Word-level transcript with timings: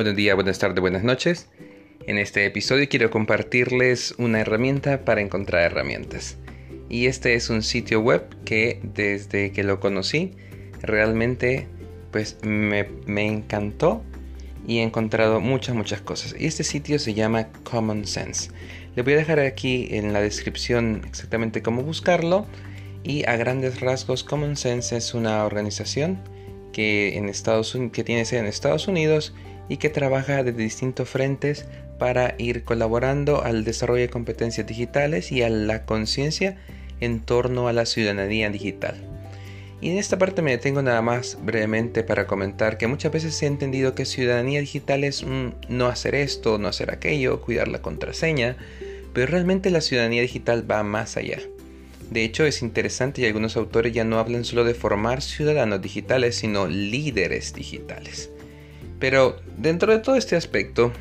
Buenos 0.00 0.16
días, 0.16 0.34
buenas 0.34 0.58
tardes, 0.58 0.80
buenas 0.80 1.04
noches. 1.04 1.46
En 2.06 2.16
este 2.16 2.46
episodio 2.46 2.88
quiero 2.88 3.10
compartirles 3.10 4.14
una 4.16 4.40
herramienta 4.40 5.04
para 5.04 5.20
encontrar 5.20 5.60
herramientas. 5.60 6.38
Y 6.88 7.04
este 7.04 7.34
es 7.34 7.50
un 7.50 7.62
sitio 7.62 8.00
web 8.00 8.24
que 8.46 8.80
desde 8.82 9.52
que 9.52 9.62
lo 9.62 9.78
conocí 9.78 10.30
realmente 10.80 11.68
pues 12.12 12.38
me, 12.42 12.88
me 13.04 13.26
encantó 13.26 14.02
y 14.66 14.78
he 14.78 14.82
encontrado 14.82 15.38
muchas 15.38 15.74
muchas 15.74 16.00
cosas. 16.00 16.34
Y 16.38 16.46
este 16.46 16.64
sitio 16.64 16.98
se 16.98 17.12
llama 17.12 17.48
Common 17.64 18.06
Sense. 18.06 18.52
Le 18.96 19.02
voy 19.02 19.12
a 19.12 19.16
dejar 19.16 19.38
aquí 19.40 19.88
en 19.90 20.14
la 20.14 20.22
descripción 20.22 21.02
exactamente 21.06 21.60
cómo 21.60 21.82
buscarlo. 21.82 22.46
Y 23.04 23.28
a 23.28 23.36
grandes 23.36 23.80
rasgos, 23.80 24.24
Common 24.24 24.56
Sense 24.56 24.96
es 24.96 25.12
una 25.12 25.44
organización 25.44 26.18
que, 26.72 27.18
en 27.18 27.28
Estados, 27.28 27.76
que 27.92 28.02
tiene 28.02 28.24
sede 28.24 28.40
en 28.40 28.46
Estados 28.46 28.88
Unidos 28.88 29.34
y 29.70 29.76
que 29.76 29.88
trabaja 29.88 30.42
desde 30.42 30.62
distintos 30.62 31.08
frentes 31.08 31.64
para 31.96 32.34
ir 32.38 32.64
colaborando 32.64 33.44
al 33.44 33.64
desarrollo 33.64 34.02
de 34.02 34.10
competencias 34.10 34.66
digitales 34.66 35.30
y 35.30 35.42
a 35.42 35.48
la 35.48 35.86
conciencia 35.86 36.58
en 37.00 37.20
torno 37.20 37.68
a 37.68 37.72
la 37.72 37.86
ciudadanía 37.86 38.50
digital. 38.50 38.96
Y 39.80 39.90
en 39.90 39.98
esta 39.98 40.18
parte 40.18 40.42
me 40.42 40.50
detengo 40.50 40.82
nada 40.82 41.00
más 41.02 41.38
brevemente 41.40 42.02
para 42.02 42.26
comentar 42.26 42.78
que 42.78 42.88
muchas 42.88 43.12
veces 43.12 43.34
se 43.34 43.46
ha 43.46 43.48
entendido 43.48 43.94
que 43.94 44.06
ciudadanía 44.06 44.58
digital 44.58 45.04
es 45.04 45.24
no 45.24 45.86
hacer 45.86 46.16
esto, 46.16 46.58
no 46.58 46.66
hacer 46.66 46.90
aquello, 46.90 47.40
cuidar 47.40 47.68
la 47.68 47.80
contraseña, 47.80 48.56
pero 49.14 49.28
realmente 49.28 49.70
la 49.70 49.80
ciudadanía 49.80 50.20
digital 50.20 50.68
va 50.68 50.82
más 50.82 51.16
allá. 51.16 51.38
De 52.10 52.24
hecho, 52.24 52.44
es 52.44 52.60
interesante 52.60 53.22
y 53.22 53.26
algunos 53.26 53.56
autores 53.56 53.92
ya 53.92 54.02
no 54.02 54.18
hablan 54.18 54.44
solo 54.44 54.64
de 54.64 54.74
formar 54.74 55.22
ciudadanos 55.22 55.80
digitales, 55.80 56.34
sino 56.34 56.66
líderes 56.66 57.54
digitales. 57.54 58.30
Pero 58.98 59.40
dentro 59.56 59.92
de 59.92 59.98
todo 59.98 60.16
este 60.16 60.36
aspecto, 60.36 60.92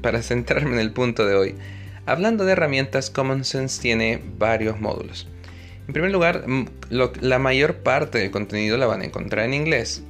para 0.00 0.22
centrarme 0.22 0.72
en 0.72 0.80
el 0.80 0.92
punto 0.92 1.26
de 1.26 1.34
hoy, 1.34 1.54
hablando 2.06 2.44
de 2.44 2.52
herramientas, 2.52 3.10
Common 3.10 3.44
Sense 3.44 3.80
tiene 3.82 4.22
varios 4.38 4.80
módulos. 4.80 5.28
En 5.86 5.92
primer 5.92 6.10
lugar, 6.10 6.44
la 6.90 7.38
mayor 7.38 7.76
parte 7.76 8.18
del 8.18 8.30
contenido 8.30 8.76
la 8.76 8.86
van 8.86 9.00
a 9.00 9.06
encontrar 9.06 9.46
en 9.46 9.54
inglés, 9.54 10.02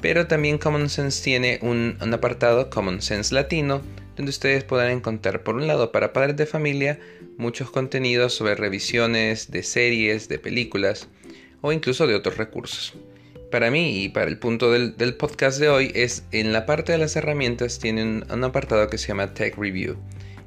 pero 0.00 0.26
también 0.26 0.58
Common 0.58 0.88
Sense 0.88 1.22
tiene 1.22 1.58
un, 1.62 1.98
un 2.00 2.14
apartado 2.14 2.70
Common 2.70 3.02
Sense 3.02 3.34
Latino, 3.34 3.82
donde 4.16 4.30
ustedes 4.30 4.64
podrán 4.64 4.90
encontrar, 4.90 5.42
por 5.42 5.56
un 5.56 5.66
lado, 5.66 5.92
para 5.92 6.12
padres 6.12 6.36
de 6.36 6.46
familia, 6.46 6.98
muchos 7.36 7.70
contenidos 7.70 8.34
sobre 8.34 8.54
revisiones 8.54 9.50
de 9.50 9.62
series, 9.62 10.28
de 10.28 10.38
películas 10.38 11.08
o 11.60 11.72
incluso 11.72 12.06
de 12.06 12.14
otros 12.14 12.36
recursos. 12.38 12.94
Para 13.56 13.70
mí 13.70 14.02
y 14.02 14.10
para 14.10 14.28
el 14.28 14.36
punto 14.36 14.70
del, 14.70 15.14
podcast 15.14 15.58
de 15.58 15.70
hoy 15.70 15.90
es 15.94 16.24
en 16.30 16.52
la 16.52 16.66
parte 16.66 16.92
de 16.92 16.98
las 16.98 17.16
herramientas 17.16 17.78
tiene 17.78 18.02
un, 18.02 18.44
apartado 18.44 18.90
que 18.90 18.98
se 18.98 19.08
llama 19.08 19.32
Tech 19.32 19.56
Review. 19.56 19.96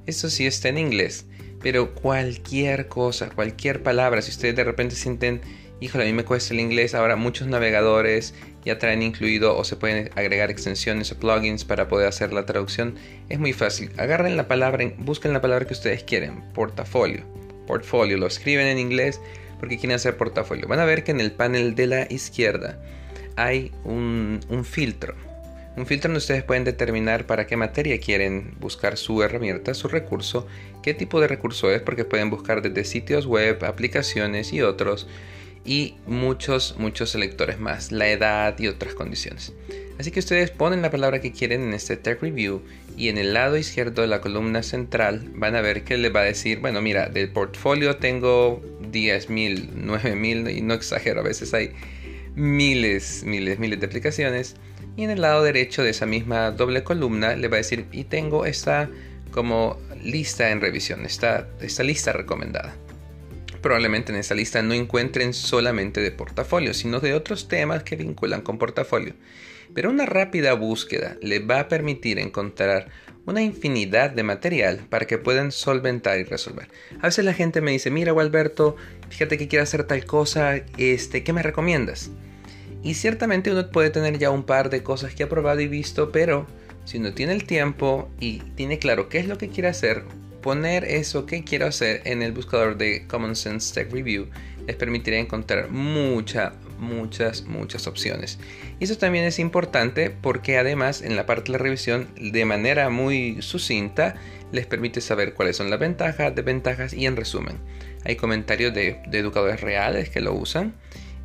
Esto 0.06 0.30
sí 0.30 0.46
está 0.46 0.70
en 0.70 0.78
inglés, 0.78 1.26
pero 1.60 1.96
cualquier 1.96 2.88
cosa, 2.88 3.32
cualquier 3.32 3.82
palabra, 3.82 4.22
si 4.22 4.30
ustedes 4.30 4.56
de 4.56 4.64
repente 4.64 4.96
sienten, 4.96 5.42
híjole, 5.82 6.04
a 6.04 6.06
mí 6.06 6.14
me 6.14 6.24
cuesta 6.24 6.54
el 6.54 6.60
inglés, 6.60 6.94
ahora 6.94 7.16
muchos 7.16 7.48
navegadores 7.48 8.36
ya 8.64 8.78
traen 8.78 9.02
incluido 9.02 9.58
o 9.58 9.64
se 9.64 9.76
pueden 9.76 10.12
agregar 10.16 10.52
extensiones 10.52 11.12
o 11.12 11.18
plugins 11.18 11.66
para 11.66 11.88
poder 11.88 12.10
hacer 12.10 12.32
la 12.32 12.46
traducción. 12.46 12.94
Es 13.28 13.40
muy 13.40 13.54
fácil. 13.54 13.90
Agarren 13.98 14.38
la 14.38 14.48
palabra, 14.48 14.86
busquen 15.00 15.34
la 15.34 15.42
palabra 15.42 15.66
que 15.66 15.74
ustedes 15.74 16.04
quieren. 16.04 16.44
Portafolio. 16.54 17.26
Portfolio. 17.66 18.18
Lo 18.18 18.28
escriben 18.28 18.68
en 18.68 18.78
inglés 18.78 19.20
porque 19.60 19.78
quieren 19.78 19.96
hacer 19.96 20.18
portafolio. 20.18 20.68
Van 20.68 20.80
a 20.80 20.86
ver 20.86 21.04
que 21.04 21.12
en 21.12 21.20
el 21.20 21.32
panel 21.32 21.76
de 21.76 21.88
la 21.88 22.08
izquierda 22.10 22.78
hay 23.36 23.72
un, 23.84 24.40
un 24.50 24.66
filtro. 24.66 25.16
Un 25.78 25.86
filtro 25.86 26.10
donde 26.10 26.18
ustedes 26.18 26.44
pueden 26.44 26.64
determinar 26.64 27.26
para 27.26 27.48
qué 27.48 27.56
materia 27.56 28.00
quieren 28.00 28.56
buscar 28.60 28.98
su 28.98 29.24
herramienta, 29.24 29.74
su 29.74 29.88
recurso, 29.88 30.48
qué 30.84 30.94
tipo 30.94 31.22
de 31.22 31.28
recurso 31.28 31.72
es, 31.72 31.82
porque 31.82 32.06
pueden 32.06 32.30
buscar 32.30 32.62
desde 32.62 32.84
sitios 32.84 33.26
web, 33.26 33.64
aplicaciones 33.64 34.52
y 34.52 34.62
otros 34.62 35.08
y 35.66 35.96
muchos, 36.08 36.76
muchos 36.78 37.12
selectores 37.12 37.60
más, 37.60 37.92
la 37.92 38.10
edad 38.10 38.58
y 38.60 38.68
otras 38.68 38.94
condiciones. 38.94 39.54
Así 40.00 40.12
que 40.12 40.22
ustedes 40.22 40.50
ponen 40.50 40.82
la 40.82 40.92
palabra 40.92 41.20
que 41.20 41.34
quieren 41.34 41.62
en 41.62 41.74
este 41.74 41.98
Tech 41.98 42.22
Review 42.22 42.62
y 42.96 43.10
en 43.10 43.18
el 43.18 43.34
lado 43.34 43.58
izquierdo 43.58 44.02
de 44.02 44.08
la 44.08 44.22
columna 44.22 44.64
central 44.64 45.30
van 45.36 45.58
a 45.58 45.62
ver 45.62 45.84
que 45.84 45.98
les 45.98 46.16
va 46.16 46.22
a 46.22 46.24
decir, 46.24 46.60
bueno, 46.60 46.82
mira, 46.82 47.10
del 47.10 47.30
portfolio 47.30 47.98
tengo 47.98 48.62
10.000, 48.94 49.74
9.000 49.74 50.56
y 50.56 50.62
no 50.62 50.74
exagero, 50.74 51.20
a 51.20 51.24
veces 51.24 51.54
hay 51.54 51.74
miles, 52.34 53.26
miles, 53.26 53.60
miles 53.60 53.82
de 53.82 53.88
aplicaciones. 53.88 54.56
Y 54.96 55.04
en 55.04 55.10
el 55.10 55.20
lado 55.20 55.44
derecho 55.44 55.84
de 55.84 55.90
esa 55.90 56.06
misma 56.06 56.52
doble 56.52 56.82
columna 56.86 57.36
le 57.36 57.50
va 57.50 57.56
a 57.56 57.58
decir, 57.58 57.86
y 57.92 58.06
tengo 58.06 58.46
esta 58.46 58.90
como 59.32 59.78
lista 60.02 60.50
en 60.52 60.62
revisión, 60.62 61.06
esta, 61.06 61.50
esta 61.60 61.84
lista 61.84 62.14
recomendada. 62.14 62.74
Probablemente 63.62 64.14
en 64.14 64.20
esta 64.20 64.34
lista 64.34 64.62
no 64.62 64.74
encuentren 64.74 65.34
solamente 65.34 66.00
de 66.00 66.12
portafolio, 66.12 66.74
sino 66.74 67.02
de 67.02 67.14
otros 67.16 67.50
temas 67.50 67.84
que 67.84 67.98
vinculan 67.98 68.40
con 68.42 68.58
portafolio. 68.58 69.14
Pero 69.74 69.90
una 69.90 70.06
rápida 70.06 70.54
búsqueda 70.54 71.18
les 71.22 71.42
va 71.48 71.62
a 71.62 71.68
permitir 71.68 72.20
encontrar 72.20 72.90
una 73.26 73.42
infinidad 73.42 74.10
de 74.10 74.24
material 74.24 74.80
para 74.90 75.06
que 75.06 75.18
puedan 75.18 75.52
solventar 75.52 76.20
y 76.20 76.24
resolver. 76.24 76.68
A 77.00 77.08
veces 77.08 77.24
la 77.26 77.34
gente 77.34 77.62
me 77.62 77.72
dice, 77.72 77.92
mira 77.92 78.12
Gualberto, 78.12 78.76
fíjate 79.10 79.38
que 79.38 79.48
quiero 79.48 79.64
hacer 79.64 79.84
tal 79.84 80.06
cosa, 80.06 80.56
este, 80.78 81.24
¿qué 81.24 81.32
me 81.32 81.44
recomiendas? 81.44 82.10
Y 82.82 82.96
ciertamente 82.96 83.52
uno 83.52 83.70
puede 83.70 83.90
tener 83.90 84.18
ya 84.18 84.32
un 84.32 84.44
par 84.44 84.70
de 84.70 84.84
cosas 84.84 85.14
que 85.14 85.24
ha 85.24 85.30
probado 85.30 85.60
y 85.60 85.68
visto, 85.68 86.12
pero 86.12 86.48
si 86.86 86.98
uno 86.98 87.14
tiene 87.14 87.34
el 87.34 87.44
tiempo 87.44 88.10
y 88.20 88.40
tiene 88.56 88.80
claro 88.80 89.10
qué 89.10 89.20
es 89.20 89.28
lo 89.28 89.38
que 89.38 89.50
quiere 89.50 89.70
hacer, 89.70 90.04
poner 90.42 90.86
eso 90.86 91.26
que 91.26 91.44
quiero 91.44 91.68
hacer 91.68 92.02
en 92.06 92.24
el 92.24 92.32
buscador 92.32 92.78
de 92.78 93.06
Common 93.06 93.36
Sense 93.36 93.74
Tech 93.74 93.92
Review 93.92 94.28
les 94.66 94.76
permitirá 94.76 95.18
encontrar 95.18 95.70
muchas, 95.72 96.54
muchas, 96.80 97.44
muchas 97.44 97.88
opciones. 97.88 98.40
Y 98.80 98.86
eso 98.86 98.98
también 98.98 99.26
es 99.26 99.40
importante 99.40 100.10
porque 100.10 100.58
además 100.58 101.02
en 101.02 101.16
la 101.16 101.26
parte 101.26 101.52
de 101.52 101.58
la 101.58 101.64
revisión 101.64 102.08
de 102.16 102.46
manera 102.46 102.90
muy 102.90 103.42
sucinta 103.42 104.16
les 104.52 104.66
permite 104.66 105.02
saber 105.02 105.34
cuáles 105.34 105.58
son 105.58 105.70
las 105.70 105.80
ventajas, 105.80 106.34
desventajas 106.34 106.94
y 106.94 107.06
en 107.06 107.16
resumen. 107.16 107.58
Hay 108.06 108.16
comentarios 108.16 108.74
de, 108.74 109.02
educadores 109.12 109.62
reales 109.62 110.10
que 110.10 110.22
lo 110.22 110.34
usan 110.34 110.74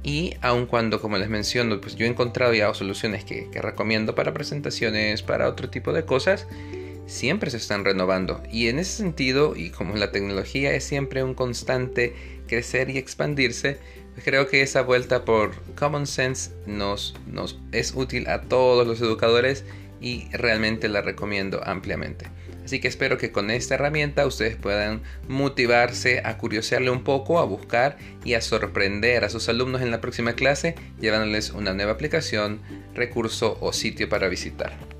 y 0.03 0.34
aun 0.42 0.66
cuando, 0.66 1.00
como 1.00 1.16
les 1.16 1.31
menciono, 1.31 1.81
pues 1.81 1.97
yo 1.97 2.04
he 2.04 2.09
encontrado 2.09 2.53
ya 2.53 2.72
soluciones 2.75 3.25
que, 3.25 3.48
que 3.50 3.62
recomiendo 3.62 4.15
para 4.15 4.34
presentaciones, 4.34 5.22
para 5.22 5.48
otro 5.48 5.71
tipo 5.71 5.92
de 5.92 6.04
cosas, 6.04 6.47
siempre 7.06 7.50
se 7.50 7.59
están 7.59 7.84
renovando 7.84 8.42
y 8.50 8.69
en 8.69 8.78
ese 8.78 8.97
sentido 8.97 9.56
y 9.56 9.71
como 9.71 9.94
la 9.97 10.10
tecnología 10.10 10.75
es 10.75 10.84
siempre 10.84 11.22
un 11.22 11.34
constante 11.34 12.15
crecer 12.47 12.91
y 12.91 12.98
expandirse 12.98 13.78
creo 14.23 14.49
que 14.49 14.63
esa 14.63 14.83
vuelta 14.83 15.25
por 15.25 15.55
common 15.75 16.07
sense 16.07 16.53
nos, 16.67 17.15
es 17.73 17.93
útil 17.95 18.29
a 18.29 18.43
todos 18.43 18.87
los 18.87 19.01
educadores 19.01 19.65
y 20.01 20.29
realmente 20.33 20.89
la 20.89 21.01
recomiendo 21.01 21.63
ampliamente. 21.65 22.27
Así 22.65 22.81
que 22.81 22.89
espero 22.89 23.19
que 23.19 23.31
con 23.31 23.51
esta 23.51 23.75
herramienta 23.75 24.27
ustedes 24.27 24.57
puedan 24.57 25.03
motivarse 25.29 26.23
a 26.25 26.39
curiosearle 26.39 26.91
un 26.91 27.05
poco 27.05 27.39
a 27.39 27.45
buscar 27.45 27.99
y 28.25 28.35
a 28.35 28.41
sorprender 28.41 29.25
a 29.25 29.29
sus 29.29 29.49
alumnos 29.49 29.83
en 29.83 29.91
la 29.91 30.01
próxima 30.01 30.33
clase 30.33 30.75
llevándoles 30.99 31.51
una 31.51 31.75
nueva 31.75 31.93
aplicación 31.93 32.61
recurso 32.95 33.59
o 33.61 33.73
sitio 33.73 34.09
para 34.09 34.29
visitar 34.29 34.94